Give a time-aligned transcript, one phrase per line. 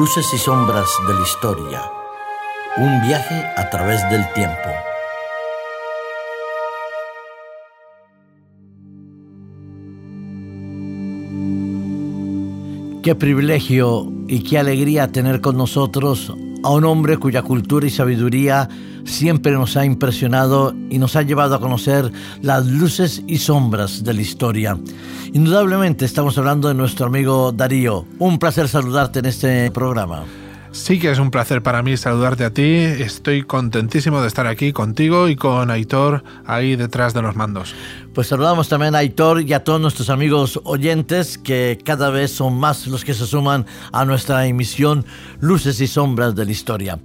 [0.00, 1.82] Luces y sombras de la historia.
[2.78, 4.70] Un viaje a través del tiempo.
[13.02, 18.70] Qué privilegio y qué alegría tener con nosotros a un hombre cuya cultura y sabiduría
[19.10, 22.10] siempre nos ha impresionado y nos ha llevado a conocer
[22.40, 24.78] las luces y sombras de la historia.
[25.32, 28.06] Indudablemente estamos hablando de nuestro amigo Darío.
[28.18, 30.24] Un placer saludarte en este programa.
[30.72, 32.62] Sí que es un placer para mí saludarte a ti.
[32.62, 37.74] Estoy contentísimo de estar aquí contigo y con Aitor ahí detrás de los mandos.
[38.14, 42.58] Pues saludamos también a Aitor y a todos nuestros amigos oyentes que cada vez son
[42.58, 45.04] más los que se suman a nuestra emisión
[45.40, 47.00] Luces y Sombras de la Historia.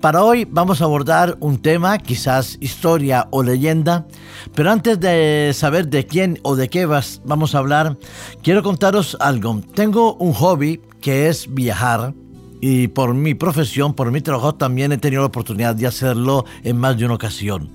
[0.00, 4.06] Para hoy vamos a abordar un tema, quizás historia o leyenda,
[4.54, 7.96] pero antes de saber de quién o de qué vamos a hablar,
[8.42, 9.60] quiero contaros algo.
[9.74, 12.12] Tengo un hobby que es viajar
[12.60, 16.76] y por mi profesión, por mi trabajo, también he tenido la oportunidad de hacerlo en
[16.78, 17.70] más de una ocasión.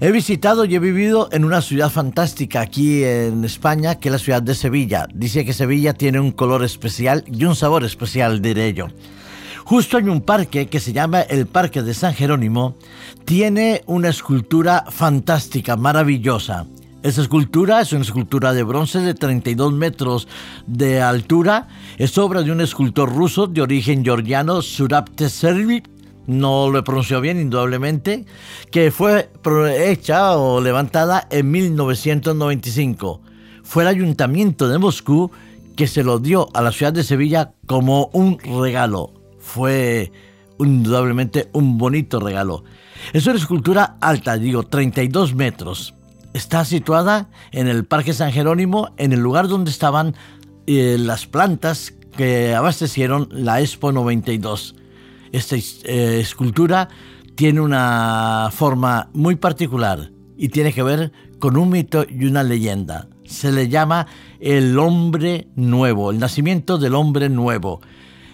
[0.00, 4.18] He visitado y he vivido en una ciudad fantástica aquí en España, que es la
[4.18, 5.06] ciudad de Sevilla.
[5.14, 8.88] Dice que Sevilla tiene un color especial y un sabor especial, diré yo.
[9.64, 12.76] Justo hay un parque que se llama el Parque de San Jerónimo.
[13.24, 16.66] Tiene una escultura fantástica, maravillosa.
[17.04, 20.26] Esa escultura es una escultura de bronce de 32 metros
[20.66, 21.68] de altura.
[21.98, 25.82] Es obra de un escultor ruso de origen georgiano, Surapte Servi,
[26.26, 28.24] no lo he pronunciado bien, indudablemente,
[28.70, 29.28] que fue
[29.76, 33.20] hecha o levantada en 1995.
[33.62, 35.30] Fue el ayuntamiento de Moscú
[35.76, 39.12] que se lo dio a la ciudad de Sevilla como un regalo.
[39.40, 40.10] Fue
[40.58, 42.64] indudablemente un bonito regalo.
[43.12, 45.92] Es una escultura alta, digo, 32 metros.
[46.34, 50.16] Está situada en el Parque San Jerónimo, en el lugar donde estaban
[50.66, 54.74] eh, las plantas que abastecieron la Expo 92.
[55.30, 56.88] Esta eh, escultura
[57.36, 63.06] tiene una forma muy particular y tiene que ver con un mito y una leyenda.
[63.24, 64.08] Se le llama
[64.40, 67.80] el hombre nuevo, el nacimiento del hombre nuevo.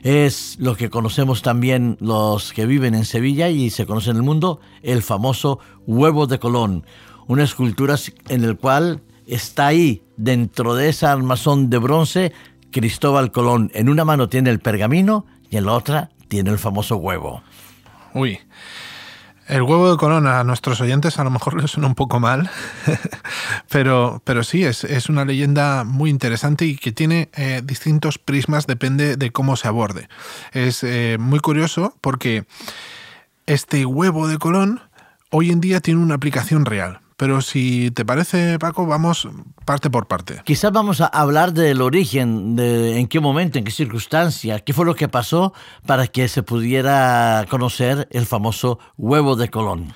[0.03, 4.23] Es lo que conocemos también los que viven en Sevilla y se conoce en el
[4.23, 6.87] mundo, el famoso huevo de Colón,
[7.31, 7.95] una escultura
[8.29, 12.33] en el cual está ahí, dentro de esa armazón de bronce,
[12.73, 13.71] Cristóbal Colón.
[13.73, 17.45] En una mano tiene el pergamino y en la otra tiene el famoso huevo.
[18.15, 18.41] Uy.
[19.47, 22.51] El huevo de Colón a nuestros oyentes a lo mejor les suena un poco mal,
[23.71, 28.67] pero, pero sí, es, es, una leyenda muy interesante y que tiene eh, distintos prismas,
[28.67, 30.09] depende de cómo se aborde.
[30.53, 32.45] Es eh, muy curioso porque
[33.47, 34.81] este huevo de Colón
[35.31, 37.01] hoy en día tiene una aplicación real.
[37.21, 39.29] Pero si te parece, Paco, vamos
[39.67, 40.41] parte por parte.
[40.43, 44.87] Quizás vamos a hablar del origen, de en qué momento, en qué circunstancia, qué fue
[44.87, 45.53] lo que pasó
[45.85, 49.93] para que se pudiera conocer el famoso huevo de Colón.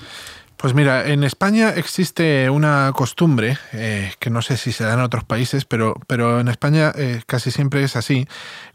[0.65, 5.01] Pues mira, en España existe una costumbre, eh, que no sé si se da en
[5.01, 8.27] otros países, pero, pero en España eh, casi siempre es así.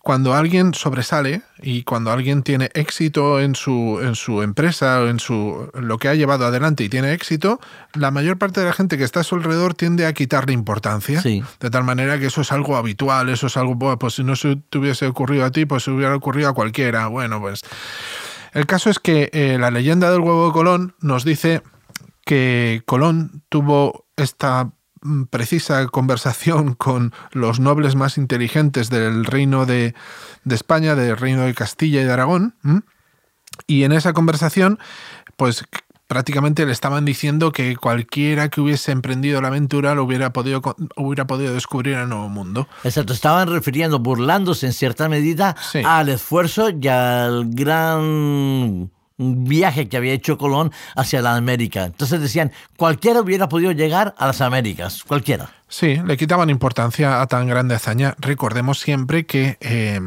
[0.03, 5.19] Cuando alguien sobresale y cuando alguien tiene éxito en su, en su empresa o en
[5.19, 7.59] su, lo que ha llevado adelante y tiene éxito,
[7.95, 11.23] la mayor parte de la gente que está a su alrededor tiende a quitarle importancia.
[11.23, 14.57] De tal manera que eso es algo habitual, eso es algo, pues si no se
[14.57, 17.07] te hubiese ocurrido a ti, pues se hubiera ocurrido a cualquiera.
[17.07, 17.61] Bueno, pues...
[18.51, 21.61] El caso es que eh, la leyenda del huevo de Colón nos dice
[22.29, 24.69] que Colón tuvo esta
[25.01, 29.95] mm, precisa conversación con los nobles más inteligentes del reino de,
[30.47, 32.53] España, del reino de Castilla y de Aragón,
[33.66, 34.78] y en esa conversación,
[35.38, 35.66] pues
[36.06, 40.62] prácticamente le estaban diciendo que cualquiera que hubiese emprendido la aventura lo hubiera podido,
[40.97, 42.68] hubiera podido descubrir el nuevo mundo.
[42.84, 50.13] Exacto, estaban refiriendo, burlándose en cierta medida al esfuerzo y al gran viaje que había
[50.13, 51.85] hecho Colón hacia la América.
[51.85, 55.50] Entonces decían, cualquiera hubiera podido llegar a las Américas, cualquiera.
[55.68, 58.16] Sí, le quitaban importancia a tan grande hazaña.
[58.18, 60.00] Recordemos siempre que eh,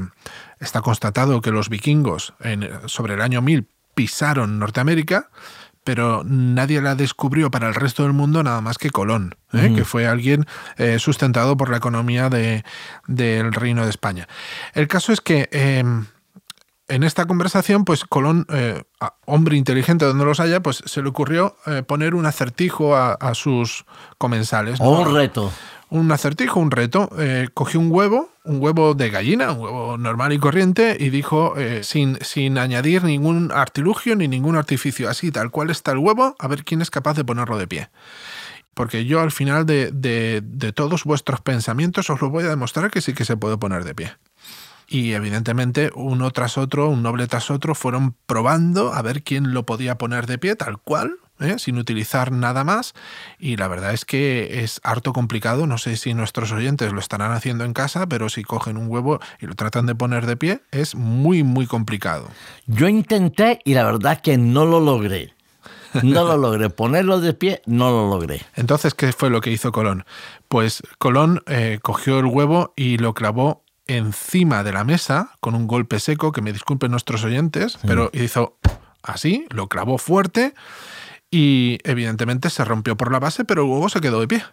[0.59, 5.31] está constatado que los vikingos en, sobre el año 1000 pisaron Norteamérica,
[5.85, 9.73] pero nadie la descubrió para el resto del mundo nada más que Colón, ¿eh?
[9.75, 10.47] que fue alguien
[10.79, 12.65] eh, sustentado por la economía de,
[13.06, 14.29] del Reino de España.
[14.75, 15.49] El caso es que
[16.93, 18.83] en esta conversación, pues Colón, eh,
[19.25, 23.87] hombre inteligente donde los haya, pues se le ocurrió eh, poner un acertijo a, sus
[24.19, 24.79] comensales.
[24.79, 25.50] O un reto.
[25.89, 27.09] Un acertijo, un reto.
[27.19, 31.55] Eh, cogió un huevo, un huevo de gallina, un huevo normal y corriente, y dijo,
[31.81, 36.47] sin, sin añadir ningún artilugio ni ningún artificio, así tal cual está el huevo, a
[36.47, 37.91] ver quién es capaz de ponerlo de pie
[38.75, 42.91] porque yo al final de, de, de, todos vuestros pensamientos os lo voy a demostrar
[42.91, 44.17] que sí que se puede poner de pie.
[44.93, 49.65] Y evidentemente uno tras otro, un noble tras otro, fueron probando a ver quién lo
[49.65, 51.59] podía poner de pie tal cual, ¿eh?
[51.59, 52.93] sin utilizar nada más.
[53.39, 55.67] Y la verdad es que es harto complicado.
[55.67, 59.19] No sé si nuestros oyentes lo estarán haciendo en casa, pero si cogen un huevo
[59.41, 62.29] y lo tratan de poner de pie, es muy, muy complicado.
[62.67, 65.33] Yo intenté y la verdad que no lo logré.
[66.03, 66.69] No lo logré.
[66.69, 68.43] Ponerlo de pie, no lo logré.
[68.56, 70.05] Entonces, ¿qué fue lo que hizo Colón?
[70.49, 73.62] Pues Colón eh, cogió el huevo y lo clavó
[73.97, 78.59] encima de la mesa con un golpe seco, que me disculpen nuestros oyentes, pero hizo
[79.03, 80.55] así, lo clavó fuerte
[81.31, 84.44] y evidentemente se rompió por la base, pero el huevo se quedó de pie.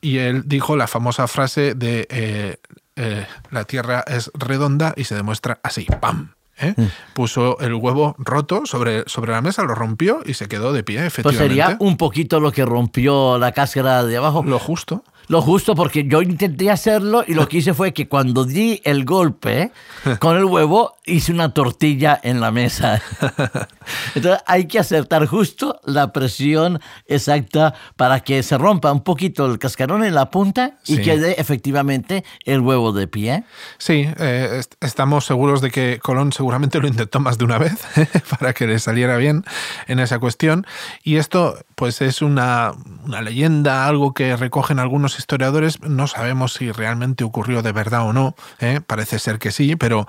[0.00, 2.56] Y, él dijo la famosa frase de eh,
[2.96, 6.32] eh, la Tierra es redonda y se demuestra así, ¡pam!
[6.58, 6.74] ¿eh?
[6.76, 6.86] Mm.
[7.14, 11.06] Puso el huevo roto sobre, sobre la mesa, lo rompió y se quedó de pie,
[11.06, 11.22] efectivamente.
[11.22, 14.42] Pues sería un poquito lo que rompió la cáscara de abajo.
[14.42, 18.44] Lo justo lo justo porque yo intenté hacerlo y lo que hice fue que cuando
[18.44, 19.72] di el golpe
[20.18, 23.00] con el huevo hice una tortilla en la mesa.
[24.14, 29.58] Entonces hay que acertar justo la presión exacta para que se rompa un poquito el
[29.58, 33.44] cascarón en la punta y quede efectivamente el huevo de pie.
[33.78, 37.72] Sí, eh, estamos seguros de que Colón seguramente lo intentó más de una vez
[38.38, 39.46] para que le saliera bien
[39.86, 40.66] en esa cuestión.
[41.02, 42.72] Y esto pues es una,
[43.06, 45.80] una leyenda, algo que recogen algunos historiadores.
[45.80, 48.34] No sabemos si realmente ocurrió de verdad o no.
[48.60, 48.80] ¿eh?
[48.86, 50.06] Parece ser que sí, pero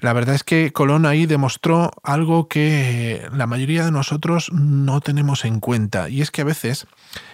[0.00, 5.44] la verdad es que Colón ahí demostró algo que la mayoría de nosotros no tenemos
[5.44, 6.08] en cuenta.
[6.08, 6.86] Y es que a veces,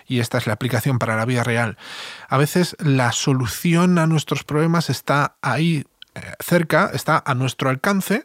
[0.07, 1.79] y esta es la aplicación para la vida real,
[2.29, 5.85] a veces la solución a nuestros problemas está ahí
[6.15, 8.25] eh, cerca, está a nuestro alcance,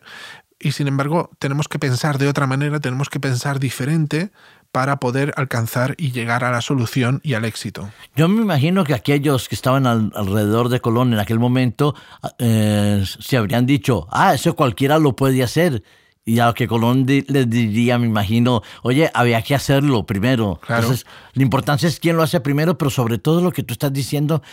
[0.60, 4.32] y sin embargo tenemos que pensar de otra manera, tenemos que pensar diferente
[4.72, 7.90] para poder alcanzar y llegar a la solución y al éxito.
[8.16, 11.96] Yo me imagino que aquellos que estaban alrededor de Colón en aquel momento
[12.38, 15.84] eh, se habrían dicho, ah, eso cualquiera lo puede hacer.
[16.26, 20.60] Y a lo que Colón les diría, me imagino, oye, había que hacerlo primero.
[20.68, 23.92] Entonces, la importancia es quién lo hace primero, pero sobre todo lo que tú estás
[23.92, 24.44] diciendo,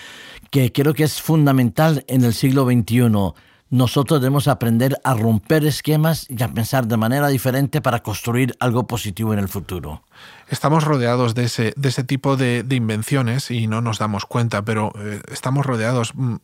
[0.50, 3.34] que creo que es fundamental en el siglo XXI
[3.70, 8.86] nosotros debemos aprender a romper esquemas y a pensar de manera diferente para construir algo
[8.86, 10.02] positivo en el futuro.
[10.48, 14.92] Estamos rodeados de ese, de ese tipo de, invenciones y no nos damos cuenta, pero
[14.98, 16.14] eh, estamos rodeados.
[16.14, 16.36] Mm,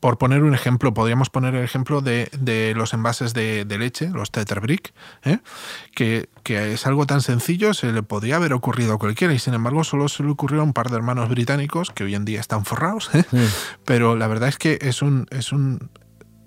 [0.00, 2.28] por poner un ejemplo, podríamos poner el ejemplo de,
[2.76, 4.60] los envases de, leche, los Tetra
[5.24, 5.38] ¿eh?
[5.94, 9.54] que, que, es algo tan sencillo, se le podría haber ocurrido a cualquiera y sin
[9.54, 12.38] embargo solo se le ocurrió a un par de hermanos británicos que hoy en día
[12.38, 13.24] están forrados, ¿eh?
[13.86, 15.88] pero la verdad es que es un, es un,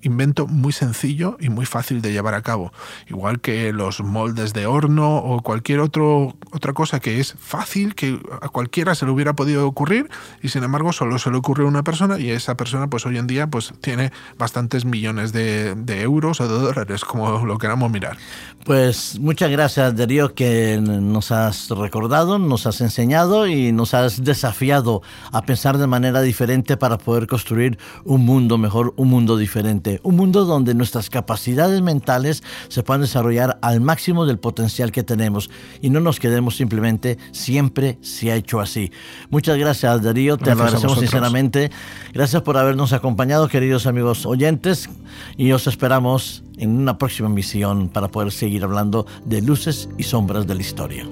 [0.02, 2.72] invento muy sencillo y muy fácil de llevar a cabo.
[3.10, 8.20] Igual que los moldes de horno o cualquier otro, otra cosa que es fácil, que
[8.42, 10.10] a cualquiera se le hubiera podido ocurrir
[10.42, 13.18] y sin embargo solo se le ocurrió a una persona y esa persona pues hoy
[13.18, 17.92] en día pues tiene bastantes millones de, de euros o de dólares, como lo queramos
[17.92, 18.18] mirar.
[18.66, 25.02] Pues muchas gracias Darío que nos has recordado, nos has enseñado y nos has desafiado
[25.32, 30.16] a pensar de manera diferente para poder construir un mundo mejor, un mundo diferente un
[30.16, 35.50] mundo donde nuestras capacidades mentales se puedan desarrollar al máximo del potencial que tenemos
[35.82, 38.92] y no nos quedemos simplemente siempre se ha hecho así.
[39.30, 41.72] Muchas gracias Darío, te agradecemos sinceramente.
[42.14, 44.90] Gracias por habernos acompañado, queridos amigos oyentes,
[45.38, 50.48] y os esperamos en una próxima misión para poder seguir hablando de luces y sombras
[50.48, 51.08] de la historia.